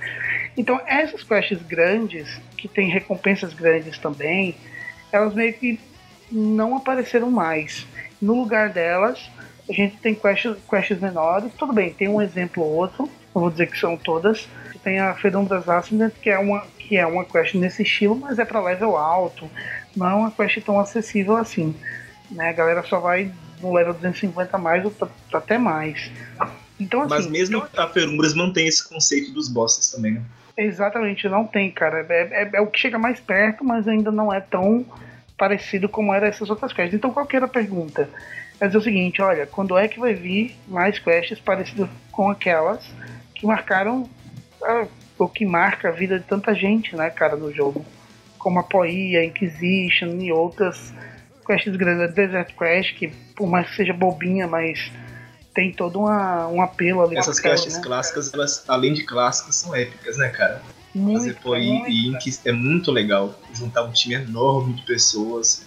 Então, 0.57 0.81
essas 0.85 1.23
quests 1.23 1.61
grandes, 1.61 2.41
que 2.57 2.67
tem 2.67 2.89
recompensas 2.89 3.53
grandes 3.53 3.97
também, 3.97 4.55
elas 5.11 5.33
meio 5.33 5.53
que 5.53 5.79
não 6.29 6.75
apareceram 6.75 7.31
mais. 7.31 7.87
No 8.21 8.41
lugar 8.41 8.69
delas, 8.69 9.29
a 9.69 9.73
gente 9.73 9.97
tem 9.97 10.15
quests, 10.15 10.55
quests 10.69 10.99
menores, 10.99 11.51
tudo 11.57 11.73
bem, 11.73 11.93
tem 11.93 12.07
um 12.07 12.21
exemplo 12.21 12.63
ou 12.63 12.71
outro, 12.73 13.09
não 13.35 13.41
vou 13.41 13.51
dizer 13.51 13.67
que 13.67 13.79
são 13.79 13.97
todas. 13.97 14.47
Tem 14.83 14.99
a 14.99 15.13
Fedumbras 15.15 15.67
Ascendant, 15.67 16.13
que 16.21 16.29
é 16.29 16.39
uma 16.39 16.65
que 16.77 16.95
é 16.95 17.05
uma 17.05 17.25
quest 17.25 17.53
nesse 17.55 17.83
estilo, 17.83 18.15
mas 18.15 18.39
é 18.39 18.45
para 18.45 18.63
level 18.63 18.95
alto, 18.95 19.49
não 19.93 20.07
é 20.09 20.13
uma 20.13 20.31
quest 20.31 20.61
tão 20.61 20.79
acessível 20.79 21.35
assim. 21.35 21.75
Né? 22.31 22.49
A 22.49 22.53
galera 22.53 22.81
só 22.83 22.99
vai 22.99 23.29
no 23.61 23.73
level 23.73 23.93
250 23.93 24.57
mais 24.57 24.85
ou 24.85 24.93
até 25.33 25.57
mais. 25.57 26.09
Então, 26.79 27.01
assim, 27.01 27.09
Mas 27.09 27.27
mesmo 27.27 27.67
a 27.75 27.87
Ferumbras 27.87 28.33
mantém 28.33 28.67
esse 28.67 28.87
conceito 28.87 29.31
dos 29.31 29.49
bosses 29.49 29.91
também, 29.91 30.13
né? 30.13 30.21
Exatamente, 30.55 31.27
não 31.27 31.45
tem, 31.45 31.69
cara. 31.69 32.05
É, 32.09 32.43
é, 32.43 32.49
é, 32.53 32.61
o 32.61 32.67
que 32.67 32.79
chega 32.79 32.97
mais 32.97 33.19
perto, 33.19 33.63
mas 33.63 33.87
ainda 33.87 34.11
não 34.11 34.33
é 34.33 34.39
tão 34.39 34.85
parecido 35.37 35.87
como 35.87 36.13
era 36.13 36.27
essas 36.27 36.49
outras 36.49 36.73
quests. 36.73 36.95
Então, 36.95 37.11
qual 37.11 37.25
que 37.25 37.35
era 37.35 37.45
a 37.45 37.49
pergunta? 37.49 38.09
É 38.59 38.67
dizer 38.67 38.77
o 38.77 38.81
seguinte, 38.81 39.21
olha, 39.21 39.45
quando 39.45 39.77
é 39.77 39.87
que 39.87 39.99
vai 39.99 40.13
vir 40.13 40.55
mais 40.67 40.99
quests 40.99 41.39
parecidas 41.39 41.89
com 42.11 42.29
aquelas 42.29 42.83
que 43.35 43.45
marcaram 43.45 44.09
ah, 44.63 44.87
o 45.17 45.27
que 45.27 45.45
marca 45.45 45.89
a 45.89 45.91
vida 45.91 46.19
de 46.19 46.25
tanta 46.25 46.53
gente, 46.53 46.95
né, 46.95 47.09
cara, 47.09 47.35
no 47.35 47.53
jogo. 47.53 47.85
Como 48.37 48.59
a 48.59 48.63
Poia, 48.63 49.25
Inquisition 49.25 50.19
e 50.19 50.31
outras 50.31 50.93
quests 51.45 51.75
grandes, 51.75 52.13
Desert 52.13 52.53
Quest, 52.55 52.95
que 52.95 53.07
por 53.35 53.47
mais 53.47 53.69
que 53.69 53.75
seja 53.75 53.93
bobinha, 53.93 54.47
mas 54.47 54.91
tem 55.53 55.71
todo 55.71 55.99
uma, 55.99 56.47
um 56.47 56.61
apelo 56.61 57.01
ali. 57.01 57.17
Essas 57.17 57.39
quests 57.39 57.77
né? 57.77 57.81
clássicas, 57.81 58.33
elas, 58.33 58.63
além 58.67 58.93
de 58.93 59.03
clássicas, 59.03 59.55
são 59.55 59.75
épicas, 59.75 60.17
né, 60.17 60.29
cara? 60.29 60.61
Muito, 60.93 61.19
Fazer 61.19 61.35
Poia 61.35 61.83
e 61.87 62.07
Inquis 62.07 62.41
é 62.45 62.51
muito 62.51 62.91
legal. 62.91 63.39
Juntar 63.53 63.83
um 63.83 63.91
time 63.91 64.15
enorme 64.15 64.73
de 64.73 64.83
pessoas 64.83 65.65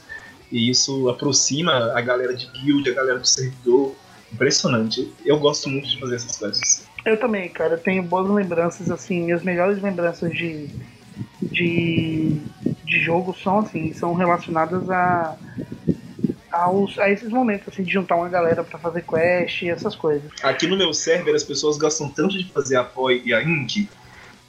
e 0.50 0.70
isso 0.70 1.08
aproxima 1.08 1.92
a 1.94 2.00
galera 2.00 2.34
de 2.34 2.46
guild, 2.46 2.88
a 2.90 2.94
galera 2.94 3.18
do 3.18 3.26
servidor. 3.26 3.94
Impressionante. 4.32 5.12
Eu 5.24 5.38
gosto 5.38 5.68
muito 5.68 5.88
de 5.88 5.98
fazer 5.98 6.16
essas 6.16 6.36
coisas. 6.36 6.86
Eu 7.04 7.18
também, 7.18 7.48
cara. 7.48 7.74
Eu 7.74 7.78
tenho 7.78 8.02
boas 8.02 8.28
lembranças, 8.30 8.90
assim, 8.90 9.24
minhas 9.24 9.42
melhores 9.42 9.82
lembranças 9.82 10.32
de, 10.32 10.68
de, 11.42 12.36
de 12.84 13.00
jogo 13.00 13.34
são 13.42 13.60
assim, 13.60 13.92
são 13.92 14.14
relacionadas 14.14 14.88
a, 14.88 15.36
aos, 16.50 16.98
a 16.98 17.10
esses 17.10 17.30
momentos, 17.30 17.68
assim, 17.68 17.82
de 17.82 17.92
juntar 17.92 18.16
uma 18.16 18.28
galera 18.28 18.62
para 18.62 18.78
fazer 18.78 19.02
quest 19.02 19.62
e 19.62 19.70
essas 19.70 19.96
coisas. 19.96 20.30
Aqui 20.42 20.66
no 20.66 20.76
meu 20.76 20.92
server 20.92 21.34
as 21.34 21.44
pessoas 21.44 21.76
gostam 21.76 22.08
tanto 22.08 22.38
de 22.38 22.50
fazer 22.52 22.76
a 22.76 22.84
POI 22.84 23.22
e 23.24 23.34
a 23.34 23.42
Inc 23.42 23.88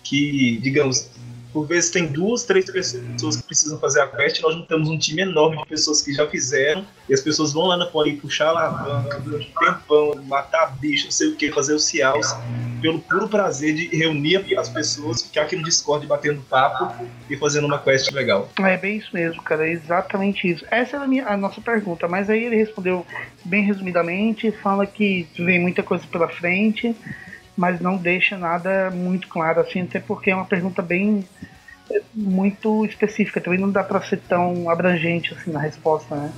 que, 0.04 0.58
digamos, 0.62 1.10
por 1.54 1.68
vezes 1.68 1.90
tem 1.90 2.08
duas, 2.08 2.44
três 2.44 2.70
pessoas 2.70 3.38
que 3.38 3.44
precisam 3.44 3.78
fazer 3.80 4.02
a 4.02 4.08
quest, 4.08 4.42
nós 4.42 4.56
juntamos 4.56 4.90
um 4.90 4.98
time 4.98 5.22
enorme 5.22 5.58
de 5.58 5.66
pessoas 5.66 6.02
que 6.02 6.14
já 6.14 6.28
fizeram, 6.28 6.86
e 7.10 7.14
as 7.14 7.22
pessoas 7.22 7.54
vão 7.54 7.66
lá 7.66 7.78
na 7.78 7.86
Poli 7.86 8.14
puxar 8.14 8.48
a 8.48 8.50
alavanca 8.50 9.20
durante 9.20 9.50
um 9.50 9.66
tempão, 9.66 10.24
matar 10.24 10.78
bicho, 10.78 11.06
não 11.06 11.12
sei 11.12 11.30
o 11.30 11.36
que, 11.36 11.52
fazer 11.52 11.74
os 11.74 11.86
ciaus, 11.86 12.36
pelo 12.82 13.00
puro 13.00 13.28
prazer 13.28 13.76
de 13.76 13.88
reunir 13.96 14.58
as 14.58 14.70
pessoas, 14.70 15.24
ficar 15.24 15.44
aqui 15.44 15.56
no 15.56 15.64
Discord 15.64 16.06
batendo 16.08 16.42
papo 16.50 17.06
e 17.30 17.38
fazendo 17.38 17.66
uma 17.66 17.80
quest 17.80 18.12
legal. 18.12 18.50
É 18.60 18.78
bem 18.78 18.98
isso 18.98 19.10
mesmo, 19.14 19.42
cara, 19.44 19.68
é 19.68 19.72
exatamente 19.72 20.50
isso. 20.50 20.66
Essa 20.72 20.96
era 20.98 21.06
a, 21.06 21.08
minha, 21.08 21.28
a 21.28 21.38
nossa 21.38 21.62
pergunta, 21.62 22.08
mas 22.08 22.30
aí 22.30 22.46
ele 22.46 22.56
respondeu 22.56 23.06
bem 23.44 23.64
resumidamente, 23.64 24.52
fala 24.52 24.86
que 24.86 25.28
vem 25.38 25.60
muita 25.60 25.84
coisa 25.84 26.06
pela 26.08 26.28
frente 26.28 26.96
mas 27.62 27.80
não 27.80 27.96
deixa 27.96 28.40
nada 28.40 28.90
muito 28.90 29.28
claro 29.28 29.62
assim, 29.62 29.82
até 29.82 30.00
porque 30.00 30.32
é 30.32 30.36
uma 30.36 30.46
pergunta 30.46 30.82
bem 30.82 31.24
é, 31.92 32.02
muito 32.12 32.84
específica, 32.88 33.40
também 33.40 33.60
não 33.60 33.70
dá 33.70 33.84
para 33.84 34.02
ser 34.02 34.18
tão 34.18 34.68
abrangente 34.68 35.32
assim 35.32 35.52
na 35.52 35.60
resposta, 35.60 36.16
né? 36.16 36.34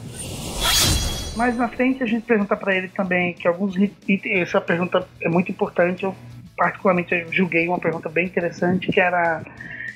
Mais 1.37 1.55
na 1.55 1.69
frente 1.69 2.03
a 2.03 2.05
gente 2.05 2.25
pergunta 2.25 2.57
para 2.57 2.75
ele 2.75 2.89
também 2.89 3.33
que 3.33 3.47
alguns 3.47 3.73
itens, 3.77 4.41
essa 4.41 4.59
pergunta 4.59 5.07
é 5.21 5.29
muito 5.29 5.49
importante, 5.49 6.03
eu 6.03 6.13
particularmente 6.57 7.25
julguei 7.31 7.69
uma 7.69 7.79
pergunta 7.79 8.09
bem 8.09 8.25
interessante 8.25 8.91
que 8.91 8.99
era 8.99 9.43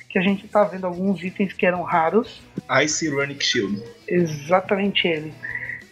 que 0.08 0.18
a 0.18 0.22
gente 0.22 0.46
está 0.46 0.64
vendo 0.64 0.86
alguns 0.86 1.22
itens 1.22 1.52
que 1.52 1.66
eram 1.66 1.82
raros. 1.82 2.42
Ice 2.82 3.06
Runic 3.06 3.44
Shield. 3.44 3.82
Exatamente 4.08 5.06
ele. 5.06 5.34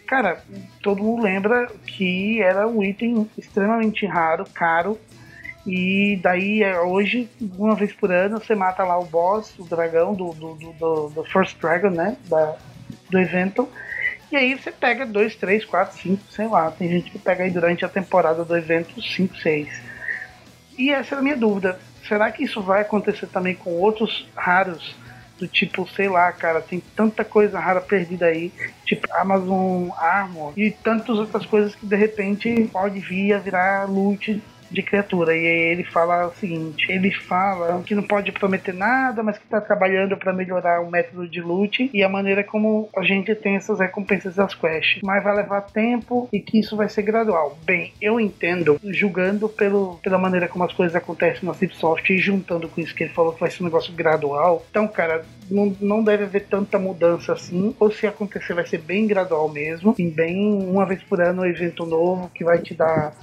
Cara, 0.07 0.43
todo 0.81 1.03
mundo 1.03 1.21
lembra 1.21 1.67
que 1.85 2.41
era 2.41 2.67
um 2.67 2.81
item 2.81 3.29
extremamente 3.37 4.03
raro, 4.07 4.45
caro, 4.51 4.97
e 5.67 6.17
daí, 6.23 6.63
é, 6.63 6.79
hoje, 6.79 7.29
uma 7.57 7.75
vez 7.75 7.91
por 7.91 8.09
ano, 8.09 8.39
você 8.39 8.55
mata 8.55 8.85
lá 8.85 8.97
o 8.97 9.03
boss, 9.03 9.53
o 9.59 9.65
dragão 9.65 10.13
do, 10.13 10.31
do, 10.31 10.53
do, 10.55 11.09
do 11.09 11.23
First 11.25 11.59
Dragon, 11.59 11.89
né? 11.89 12.15
Da, 12.29 12.55
do 13.09 13.19
evento. 13.19 13.67
E 14.31 14.37
aí 14.37 14.55
você 14.55 14.71
pega 14.71 15.05
2, 15.05 15.35
3, 15.35 15.65
4, 15.65 15.97
5, 15.99 16.23
sei 16.31 16.47
lá. 16.47 16.71
Tem 16.71 16.89
gente 16.89 17.11
que 17.11 17.19
pega 17.19 17.43
aí 17.43 17.51
durante 17.51 17.83
a 17.83 17.89
temporada 17.89 18.45
do 18.45 18.55
evento 18.55 19.01
5, 19.01 19.35
6. 19.35 19.67
E 20.77 20.89
essa 20.89 21.15
é 21.15 21.17
a 21.17 21.21
minha 21.21 21.35
dúvida. 21.35 21.77
Será 22.07 22.31
que 22.31 22.45
isso 22.45 22.61
vai 22.61 22.81
acontecer 22.81 23.27
também 23.27 23.53
com 23.53 23.71
outros 23.71 24.25
raros? 24.37 24.95
Do 25.37 25.47
tipo, 25.47 25.87
sei 25.89 26.09
lá, 26.09 26.31
cara, 26.31 26.61
tem 26.61 26.81
tanta 26.95 27.23
coisa 27.23 27.59
rara 27.59 27.79
perdida 27.79 28.25
aí, 28.25 28.51
tipo 28.83 29.07
Amazon 29.13 29.89
Armor 29.95 30.51
e 30.57 30.71
tantas 30.71 31.15
outras 31.15 31.45
coisas 31.45 31.75
que 31.75 31.85
de 31.85 31.95
repente 31.95 32.67
pode 32.73 32.99
vir 32.99 33.33
a 33.33 33.37
virar 33.37 33.87
loot 33.87 34.41
de 34.69 34.81
criatura. 34.81 35.35
E 35.35 35.45
aí 35.45 35.71
ele 35.71 35.83
fala 35.83 36.27
o 36.27 36.33
seguinte: 36.35 36.91
ele 36.91 37.11
fala 37.11 37.81
que 37.83 37.95
não 37.95 38.03
pode 38.03 38.31
prometer 38.31 38.73
nada, 38.73 39.23
mas 39.23 39.37
que 39.37 39.45
está 39.45 39.61
trabalhando 39.61 40.17
para 40.17 40.33
melhorar 40.33 40.81
o 40.81 40.91
método 40.91 41.27
de 41.27 41.41
loot 41.41 41.89
e 41.93 42.03
a 42.03 42.09
maneira 42.09 42.43
como 42.43 42.89
a 42.95 43.03
gente 43.03 43.33
tem 43.35 43.55
essas 43.55 43.79
recompensas 43.79 44.35
das 44.35 44.53
quests. 44.53 45.01
Mas 45.03 45.23
vai 45.23 45.35
levar 45.35 45.61
tempo 45.61 46.27
e 46.31 46.39
que 46.39 46.59
isso 46.59 46.75
vai 46.75 46.89
ser 46.89 47.01
gradual. 47.01 47.57
Bem, 47.63 47.93
eu 48.01 48.19
entendo, 48.19 48.79
julgando 48.83 49.49
pelo, 49.49 49.97
pela 50.03 50.17
maneira 50.17 50.47
como 50.47 50.63
as 50.63 50.73
coisas 50.73 50.95
acontecem 50.95 51.47
na 51.47 51.53
Cipsoft 51.53 52.09
e 52.09 52.17
juntando 52.17 52.67
com 52.67 52.81
isso 52.81 52.95
que 52.95 53.03
ele 53.03 53.13
falou 53.13 53.33
que 53.33 53.39
vai 53.39 53.51
ser 53.51 53.63
um 53.63 53.65
negócio 53.65 53.93
gradual. 53.93 54.65
Então, 54.69 54.87
cara, 54.87 55.25
não, 55.49 55.75
não 55.79 56.03
deve 56.03 56.23
haver 56.23 56.47
tanta 56.47 56.77
mudança 56.77 57.33
assim, 57.33 57.75
ou 57.79 57.91
se 57.91 58.05
acontecer 58.07 58.53
vai 58.53 58.65
ser 58.65 58.79
bem 58.79 59.07
gradual 59.07 59.49
mesmo, 59.49 59.95
e 59.97 60.09
bem 60.09 60.53
uma 60.53 60.85
vez 60.85 61.01
por 61.03 61.21
ano 61.21 61.41
um 61.41 61.45
evento 61.45 61.85
novo 61.85 62.29
que 62.33 62.43
vai 62.43 62.59
te 62.59 62.73
dar 62.73 63.13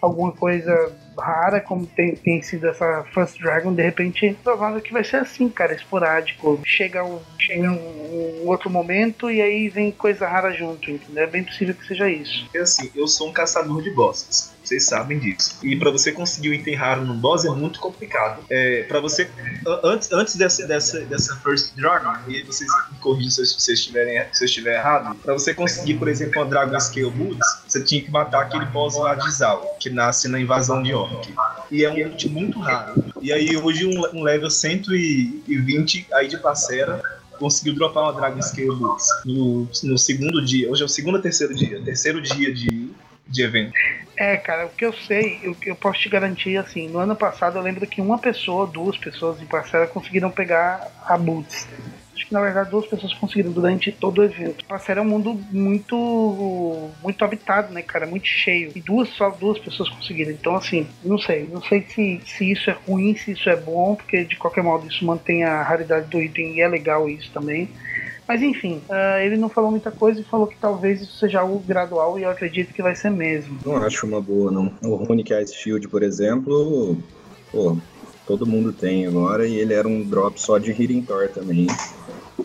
alguma 0.00 0.32
coisa 0.32 0.92
rara, 1.18 1.60
como 1.60 1.86
tem, 1.86 2.16
tem 2.16 2.42
sido 2.42 2.66
essa 2.66 3.04
First 3.12 3.38
Dragon, 3.38 3.72
de 3.74 3.82
repente 3.82 4.26
é 4.26 4.34
provável 4.34 4.80
que 4.80 4.92
vai 4.92 5.04
ser 5.04 5.16
assim, 5.16 5.48
cara, 5.48 5.74
esporádico. 5.74 6.60
Chega 6.64 7.04
um, 7.04 7.20
chega 7.38 7.70
um, 7.70 8.42
um, 8.42 8.48
outro 8.48 8.70
momento 8.70 9.30
e 9.30 9.40
aí 9.40 9.68
vem 9.68 9.92
coisa 9.92 10.26
rara 10.26 10.52
junto, 10.52 10.90
entendeu? 10.90 11.24
É 11.24 11.26
bem 11.26 11.44
possível 11.44 11.74
que 11.74 11.86
seja 11.86 12.10
isso. 12.10 12.48
É 12.54 12.60
assim, 12.60 12.90
eu 12.94 13.06
sou 13.06 13.28
um 13.28 13.32
caçador 13.32 13.82
de 13.82 13.90
bosses. 13.90 14.52
Vocês 14.72 14.84
sabem 14.86 15.18
disso. 15.18 15.58
E 15.62 15.76
para 15.76 15.90
você 15.90 16.10
conseguir 16.12 16.48
o 16.48 16.54
item 16.54 16.74
raro 16.74 17.04
no 17.04 17.12
boss 17.12 17.44
é 17.44 17.50
muito 17.50 17.78
complicado. 17.78 18.42
É, 18.48 18.84
para 18.84 19.00
você 19.00 19.28
antes, 19.84 20.10
antes 20.10 20.36
dessa, 20.36 20.66
dessa, 20.66 21.00
dessa 21.00 21.36
first 21.36 21.74
dragon, 21.76 22.14
e 22.26 22.42
vocês 22.42 22.70
me 22.90 23.30
se, 23.30 23.44
se, 23.44 23.70
eu 23.70 23.74
estiverem, 23.74 24.24
se 24.32 24.44
eu 24.44 24.46
estiver 24.46 24.76
errado, 24.78 25.14
para 25.16 25.34
você 25.34 25.52
conseguir, 25.52 25.94
por 25.94 26.08
exemplo, 26.08 26.40
uma 26.40 26.48
Dragon 26.48 26.80
Scale 26.80 27.10
Boots, 27.10 27.46
você 27.68 27.84
tinha 27.84 28.02
que 28.02 28.10
matar 28.10 28.44
aquele 28.44 28.64
boss 28.64 28.96
lá 28.96 29.14
de 29.14 29.30
Zal, 29.30 29.76
que 29.78 29.90
nasce 29.90 30.26
na 30.26 30.40
invasão 30.40 30.82
de 30.82 30.94
Orc. 30.94 31.28
E 31.70 31.84
é 31.84 31.90
um 31.90 32.08
loot 32.08 32.28
muito 32.30 32.58
raro. 32.58 33.04
E 33.20 33.30
aí 33.30 33.54
hoje 33.54 33.84
um, 33.84 34.20
um 34.20 34.22
level 34.22 34.48
120 34.48 36.06
aí 36.14 36.28
de 36.28 36.38
parceira 36.38 37.02
conseguiu 37.38 37.74
dropar 37.74 38.04
uma 38.04 38.12
Dragon 38.12 38.40
Scale 38.40 38.74
Boots 38.74 39.06
no, 39.26 39.68
no 39.82 39.98
segundo 39.98 40.42
dia. 40.42 40.70
Hoje 40.70 40.82
é 40.82 40.84
o 40.86 40.88
segundo 40.88 41.16
ou 41.16 41.20
terceiro 41.20 41.54
dia? 41.54 41.82
Terceiro 41.82 42.22
dia 42.22 42.54
de, 42.54 42.90
de 43.32 43.42
evento. 43.42 43.72
É, 44.16 44.36
cara, 44.36 44.66
o 44.66 44.70
que 44.70 44.84
eu 44.84 44.92
sei, 44.92 45.40
o 45.48 45.54
que 45.54 45.70
eu 45.70 45.74
posso 45.74 46.00
te 46.00 46.08
garantir, 46.08 46.56
assim, 46.56 46.88
no 46.88 46.98
ano 46.98 47.16
passado 47.16 47.58
eu 47.58 47.62
lembro 47.62 47.86
que 47.86 48.00
uma 48.00 48.18
pessoa, 48.18 48.66
duas 48.66 48.96
pessoas 48.96 49.40
em 49.40 49.46
parcela 49.46 49.86
conseguiram 49.86 50.30
pegar 50.30 50.92
a 51.06 51.16
Boots. 51.16 51.66
Acho 52.14 52.26
que 52.26 52.34
na 52.34 52.42
verdade 52.42 52.70
duas 52.70 52.86
pessoas 52.86 53.14
conseguiram 53.14 53.50
durante 53.50 53.90
todo 53.90 54.18
o 54.18 54.24
evento. 54.24 54.64
Parceiro 54.66 55.00
é 55.00 55.02
um 55.02 55.06
mundo 55.06 55.34
muito 55.50 56.90
muito 57.02 57.24
habitado, 57.24 57.72
né, 57.72 57.80
cara? 57.80 58.06
Muito 58.06 58.26
cheio. 58.26 58.70
E 58.76 58.80
duas, 58.80 59.08
só 59.08 59.30
duas 59.30 59.58
pessoas 59.58 59.88
conseguiram. 59.88 60.30
Então, 60.30 60.54
assim, 60.54 60.86
não 61.02 61.18
sei. 61.18 61.48
Não 61.50 61.62
sei 61.62 61.82
se, 61.88 62.20
se 62.24 62.52
isso 62.52 62.68
é 62.70 62.76
ruim, 62.86 63.16
se 63.16 63.32
isso 63.32 63.48
é 63.48 63.56
bom, 63.56 63.94
porque 63.94 64.24
de 64.24 64.36
qualquer 64.36 64.62
modo 64.62 64.86
isso 64.86 65.04
mantém 65.06 65.42
a 65.42 65.62
raridade 65.62 66.06
do 66.08 66.22
item 66.22 66.56
e 66.56 66.60
é 66.60 66.68
legal 66.68 67.08
isso 67.08 67.30
também. 67.32 67.70
Mas 68.32 68.40
enfim, 68.40 68.80
uh, 68.88 69.20
ele 69.20 69.36
não 69.36 69.50
falou 69.50 69.70
muita 69.70 69.90
coisa 69.90 70.18
e 70.18 70.24
falou 70.24 70.46
que 70.46 70.56
talvez 70.56 71.02
isso 71.02 71.18
seja 71.18 71.40
algo 71.40 71.58
gradual 71.58 72.18
e 72.18 72.22
eu 72.22 72.30
acredito 72.30 72.72
que 72.72 72.80
vai 72.80 72.96
ser 72.96 73.10
mesmo. 73.10 73.58
Não 73.62 73.76
acho 73.76 74.06
uma 74.06 74.22
boa, 74.22 74.50
não. 74.50 74.72
O 74.82 74.94
Runic 74.94 75.34
Ice 75.34 75.54
Shield, 75.54 75.86
por 75.88 76.02
exemplo, 76.02 76.96
pô, 77.50 77.76
todo 78.26 78.46
mundo 78.46 78.72
tem 78.72 79.06
agora 79.06 79.46
e 79.46 79.56
ele 79.56 79.74
era 79.74 79.86
um 79.86 80.02
drop 80.02 80.40
só 80.40 80.56
de 80.56 80.70
Healing 80.70 81.02
Thor 81.02 81.28
também. 81.28 81.66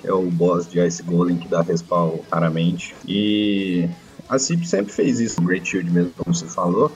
É 0.03 0.11
o 0.11 0.23
boss 0.23 0.69
de 0.69 0.85
Ice 0.85 1.01
Golem 1.01 1.37
que 1.37 1.47
dá 1.47 1.61
respawn 1.61 2.19
raramente. 2.29 2.93
E 3.07 3.87
a 4.27 4.37
CIP 4.37 4.67
sempre 4.67 4.91
fez 4.91 5.21
isso, 5.21 5.39
o 5.39 5.45
Great 5.45 5.69
Shield 5.69 5.89
mesmo, 5.89 6.11
como 6.17 6.35
você 6.35 6.47
falou. 6.47 6.91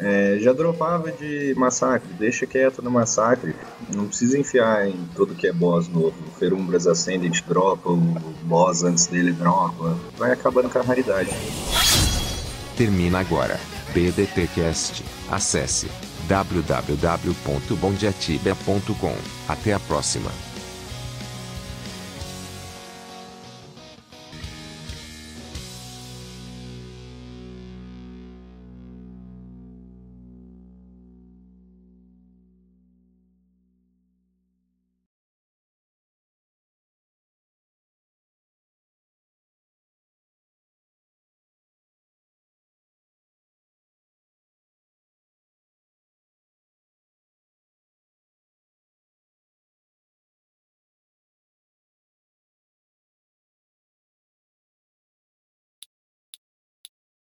É, 0.00 0.38
já 0.40 0.52
dropava 0.52 1.10
de 1.10 1.52
massacre, 1.56 2.08
deixa 2.18 2.46
quieto 2.46 2.80
no 2.80 2.88
massacre. 2.90 3.54
Não 3.92 4.06
precisa 4.06 4.38
enfiar 4.38 4.88
em 4.88 5.08
tudo 5.14 5.34
que 5.34 5.48
é 5.48 5.52
boss 5.52 5.88
novo. 5.88 6.14
O 6.26 6.30
Ferumbras 6.38 6.86
Ascendant 6.86 7.42
dropa, 7.46 7.90
o 7.90 7.96
boss 8.44 8.84
antes 8.84 9.06
dele 9.06 9.32
dropa. 9.32 9.98
Vai 10.16 10.32
acabando 10.32 10.70
com 10.70 10.78
a 10.78 10.82
raridade. 10.82 11.30
Termina 12.76 13.18
agora. 13.18 13.58
BDTcast. 13.92 15.04
Acesse 15.30 15.90
www.bondiatibia.com. 16.28 19.16
Até 19.48 19.72
a 19.72 19.80
próxima. 19.80 20.30